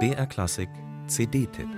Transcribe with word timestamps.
BR 0.00 0.26
Klassik 0.26 0.68
CD-Tipp 1.06 1.68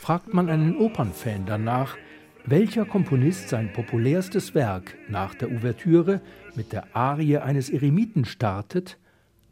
Fragt 0.00 0.32
man 0.32 0.48
einen 0.48 0.78
Opernfan 0.78 1.44
danach, 1.44 1.98
welcher 2.46 2.86
Komponist 2.86 3.50
sein 3.50 3.74
populärstes 3.74 4.54
Werk 4.54 4.96
nach 5.10 5.34
der 5.34 5.50
Ouvertüre 5.50 6.22
mit 6.54 6.72
der 6.72 6.96
Arie 6.96 7.36
eines 7.36 7.68
Eremiten 7.68 8.24
startet, 8.24 8.96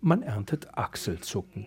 man 0.01 0.23
erntet 0.23 0.79
Achselzucken. 0.79 1.67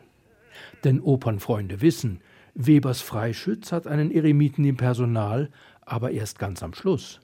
Denn 0.83 0.99
Opernfreunde 0.99 1.81
wissen, 1.81 2.21
Webers 2.59 3.01
Freischütz 3.01 3.71
hat 3.71 3.85
einen 3.85 4.09
Eremiten 4.09 4.65
im 4.65 4.77
Personal, 4.77 5.51
aber 5.85 6.09
erst 6.09 6.39
ganz 6.39 6.63
am 6.63 6.73
Schluss. 6.73 7.19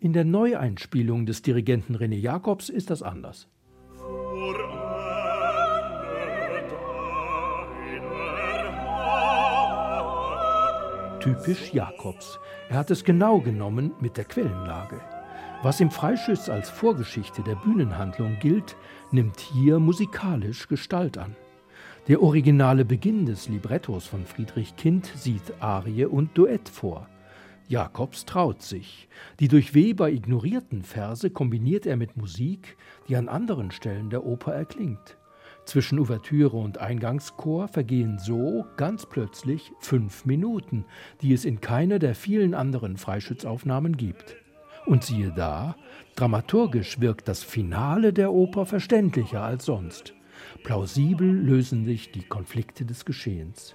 In 0.00 0.14
der 0.14 0.24
Neueinspielung 0.24 1.26
des 1.26 1.42
Dirigenten 1.42 1.94
René 1.94 2.16
Jacobs 2.16 2.70
ist 2.70 2.88
das 2.88 3.02
anders. 3.02 3.46
Typisch 11.20 11.74
Jacobs. 11.74 12.38
Er 12.70 12.78
hat 12.78 12.90
es 12.90 13.04
genau 13.04 13.40
genommen 13.40 13.92
mit 14.00 14.16
der 14.16 14.24
Quellenlage. 14.24 14.98
Was 15.62 15.78
im 15.80 15.90
Freischütz 15.90 16.48
als 16.48 16.70
Vorgeschichte 16.70 17.42
der 17.42 17.56
Bühnenhandlung 17.56 18.38
gilt, 18.40 18.76
nimmt 19.10 19.40
hier 19.40 19.78
musikalisch 19.78 20.68
Gestalt 20.68 21.18
an. 21.18 21.36
Der 22.08 22.22
originale 22.22 22.86
Beginn 22.86 23.26
des 23.26 23.50
Librettos 23.50 24.06
von 24.06 24.24
Friedrich 24.24 24.76
Kind 24.76 25.12
sieht 25.14 25.42
Arie 25.60 26.06
und 26.06 26.38
Duett 26.38 26.66
vor. 26.66 27.06
Jakobs 27.68 28.24
traut 28.24 28.62
sich. 28.62 29.10
Die 29.40 29.48
durch 29.48 29.74
Weber 29.74 30.10
ignorierten 30.10 30.84
Verse 30.84 31.28
kombiniert 31.28 31.84
er 31.84 31.98
mit 31.98 32.16
Musik, 32.16 32.78
die 33.08 33.16
an 33.16 33.28
anderen 33.28 33.70
Stellen 33.72 34.08
der 34.08 34.24
Oper 34.24 34.54
erklingt. 34.54 35.18
Zwischen 35.66 35.98
Ouvertüre 35.98 36.56
und 36.56 36.78
Eingangschor 36.78 37.68
vergehen 37.68 38.18
so 38.18 38.64
ganz 38.78 39.04
plötzlich 39.04 39.70
fünf 39.80 40.24
Minuten, 40.24 40.86
die 41.20 41.34
es 41.34 41.44
in 41.44 41.60
keiner 41.60 41.98
der 41.98 42.14
vielen 42.14 42.54
anderen 42.54 42.96
Freischützaufnahmen 42.96 43.98
gibt. 43.98 44.34
Und 44.86 45.04
siehe 45.04 45.30
da, 45.36 45.76
dramaturgisch 46.16 47.00
wirkt 47.02 47.28
das 47.28 47.42
Finale 47.42 48.14
der 48.14 48.32
Oper 48.32 48.64
verständlicher 48.64 49.42
als 49.42 49.66
sonst. 49.66 50.14
Plausibel 50.62 51.28
lösen 51.28 51.84
sich 51.84 52.10
die 52.12 52.22
Konflikte 52.22 52.84
des 52.84 53.04
Geschehens. 53.04 53.74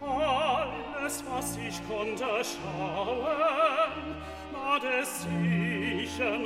Alles, 0.00 1.24
was 1.30 1.56
ich 1.56 1.80
konnte 1.88 2.24
schauen, 2.44 3.24
war 4.52 4.80
des 4.80 5.22
sichern 5.22 6.44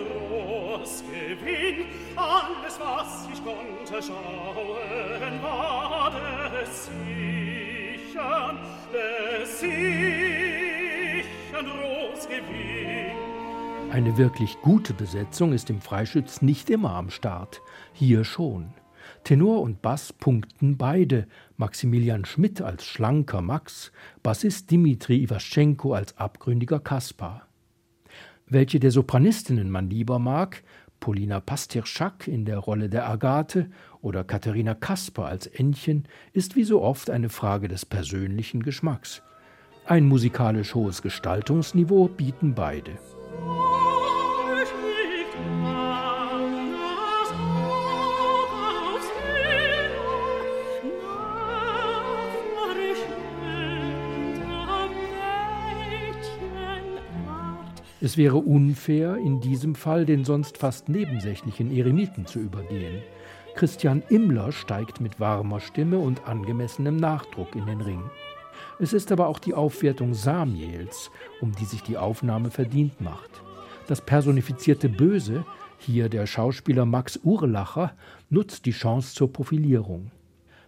Gewinn. 1.11 1.87
Alles, 2.17 2.79
was 2.81 3.29
ich 3.33 3.43
konnte 3.45 4.03
schauen, 4.03 5.43
war 5.43 6.13
des 6.51 6.87
sichern, 8.13 8.59
des 8.93 9.61
sichern 9.61 10.13
Gewinn. 12.29 13.13
Eine 13.91 14.17
wirklich 14.17 14.59
gute 14.63 14.95
Besetzung 14.95 15.53
ist 15.53 15.69
im 15.69 15.83
Freischütz 15.83 16.41
nicht 16.41 16.71
immer 16.71 16.95
am 16.95 17.11
Start. 17.11 17.61
Hier 17.93 18.25
schon. 18.25 18.73
Tenor 19.25 19.61
und 19.61 19.83
Bass 19.83 20.13
punkten 20.13 20.77
beide. 20.77 21.27
Maximilian 21.57 22.25
Schmidt 22.25 22.61
als 22.61 22.85
schlanker 22.85 23.41
Max, 23.41 23.93
Bassist 24.23 24.71
Dimitri 24.71 25.23
Iwaschenko 25.23 25.95
als 25.95 26.17
abgründiger 26.19 26.81
Kaspar. 26.81 27.47
Welche 28.47 28.81
der 28.81 28.91
Sopranistinnen 28.91 29.71
man 29.71 29.89
lieber 29.89 30.19
mag, 30.19 30.63
Polina 31.01 31.41
Pastirschak 31.41 32.29
in 32.29 32.45
der 32.45 32.59
Rolle 32.59 32.89
der 32.89 33.09
Agathe 33.09 33.71
oder 34.03 34.25
Katharina 34.25 34.75
Kasper 34.75 35.27
als 35.27 35.47
Ännchen, 35.47 36.07
ist 36.33 36.55
wie 36.55 36.65
so 36.65 36.83
oft 36.83 37.11
eine 37.11 37.29
Frage 37.29 37.69
des 37.69 37.85
persönlichen 37.85 38.63
Geschmacks. 38.63 39.23
Ein 39.85 40.07
musikalisch 40.07 40.75
hohes 40.77 41.03
Gestaltungsniveau 41.03 42.07
bieten 42.09 42.55
beide. 42.55 42.93
Es 58.05 58.17
wäre 58.17 58.39
unfair, 58.39 59.17
in 59.19 59.41
diesem 59.41 59.77
Fall 59.77 60.05
den 60.05 60.25
sonst 60.25 60.59
fast 60.59 60.89
nebensächlichen 60.89 61.71
Eremiten 61.71 62.27
zu 62.27 62.41
übergehen. 62.41 63.01
Christian 63.55 64.03
Immler 64.09 64.51
steigt 64.51 65.01
mit 65.01 65.21
warmer 65.21 65.61
Stimme 65.61 66.01
und 66.01 66.27
angemessenem 66.27 66.97
Nachdruck 66.97 67.55
in 67.55 67.65
den 67.65 67.81
Ring. 67.81 68.03
Es 68.81 68.93
ist 68.93 69.13
aber 69.13 69.29
auch 69.29 69.39
die 69.39 69.55
Aufwertung 69.55 70.15
Samiels, 70.15 71.13
um 71.41 71.53
die 71.53 71.65
sich 71.65 71.85
die 71.85 71.97
Aufnahme 71.97 72.51
verdient 72.51 73.01
macht. 73.01 73.31
Das 73.87 74.01
personifizierte 74.01 74.89
Böse, 74.89 75.45
hier 75.79 76.09
der 76.09 76.27
Schauspieler 76.27 76.85
Max 76.85 77.21
Urlacher, 77.23 77.93
nutzt 78.31 78.67
die 78.67 78.73
Chance 78.73 79.15
zur 79.15 79.33
Profilierung. 79.33 80.11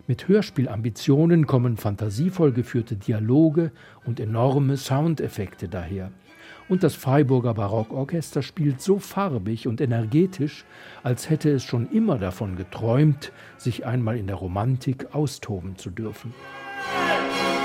Mit 0.06 0.28
Hörspielambitionen 0.28 1.48
kommen 1.48 1.78
fantasievoll 1.78 2.52
geführte 2.52 2.94
Dialoge 2.94 3.72
und 4.04 4.20
enorme 4.20 4.76
Soundeffekte 4.76 5.66
daher. 5.66 6.12
Und 6.68 6.82
das 6.82 6.94
Freiburger 6.94 7.54
Barockorchester 7.54 8.42
spielt 8.42 8.80
so 8.80 8.98
farbig 8.98 9.68
und 9.68 9.80
energetisch, 9.80 10.64
als 11.02 11.28
hätte 11.28 11.50
es 11.50 11.62
schon 11.62 11.90
immer 11.90 12.18
davon 12.18 12.56
geträumt, 12.56 13.32
sich 13.58 13.84
einmal 13.84 14.16
in 14.16 14.26
der 14.26 14.36
Romantik 14.36 15.14
austoben 15.14 15.76
zu 15.76 15.90
dürfen. 15.90 16.32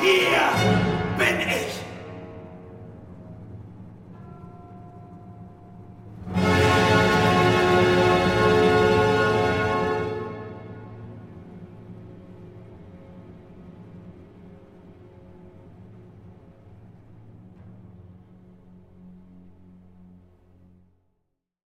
Hier 0.01 1.17
bin 1.17 1.39
ich! 1.47 1.68